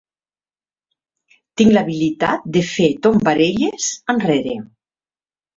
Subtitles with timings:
[1.61, 4.57] Tinc l'habilitat de fer tombarelles enrere.